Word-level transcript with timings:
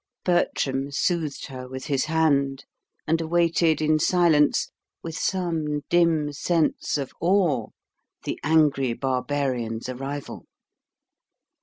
Bertram 0.25 0.89
soothed 0.89 1.45
her 1.45 1.69
with 1.69 1.85
his 1.85 2.05
hand, 2.05 2.65
and 3.05 3.21
awaited 3.21 3.83
in 3.83 3.99
silence, 3.99 4.67
with 5.03 5.15
some 5.15 5.81
dim 5.91 6.33
sense 6.33 6.97
of 6.97 7.11
awe, 7.21 7.67
the 8.23 8.39
angry 8.43 8.93
barbarian's 8.93 9.87
arrival. 9.89 10.47